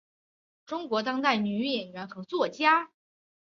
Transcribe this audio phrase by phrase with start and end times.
[0.65, 2.89] 中国当代女演员和作家。